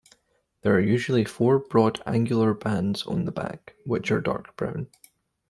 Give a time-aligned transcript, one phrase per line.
[0.63, 4.87] There are usually four broad angular bands on the back which are dark brown.